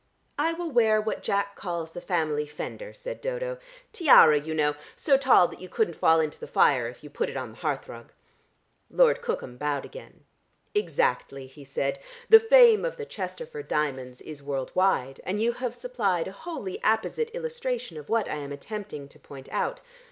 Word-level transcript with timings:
"I 0.39 0.53
will 0.53 0.71
wear 0.71 0.99
what 0.99 1.21
Jack 1.21 1.55
calls 1.55 1.91
the 1.91 2.01
family 2.01 2.47
fender," 2.47 2.91
said 2.91 3.21
Dodo. 3.21 3.59
"Tiara, 3.93 4.39
you 4.39 4.51
know, 4.51 4.73
so 4.95 5.15
tall 5.15 5.47
that 5.49 5.61
you 5.61 5.69
couldn't 5.69 5.93
fall 5.93 6.19
into 6.19 6.39
the 6.39 6.47
fire 6.47 6.87
if 6.87 7.03
you 7.03 7.11
put 7.11 7.29
it 7.29 7.37
on 7.37 7.51
the 7.51 7.57
hearthrug." 7.59 8.09
Lord 8.89 9.21
Cookham 9.21 9.57
bowed 9.57 9.85
again. 9.85 10.25
"Exactly," 10.73 11.45
he 11.45 11.63
said. 11.63 11.99
"The 12.29 12.39
fame 12.39 12.83
of 12.83 12.97
the 12.97 13.05
Chesterford 13.05 13.67
diamonds 13.67 14.21
is 14.21 14.41
world 14.41 14.71
wide, 14.73 15.21
and 15.23 15.39
you 15.39 15.51
have 15.51 15.75
supplied 15.75 16.27
a 16.27 16.31
wholly 16.31 16.79
apposite 16.83 17.29
illustration 17.35 17.95
of 17.95 18.09
what 18.09 18.27
I 18.27 18.37
am 18.37 18.51
attempting 18.51 19.07
to 19.07 19.19
point 19.19 19.49
out. 19.51 19.81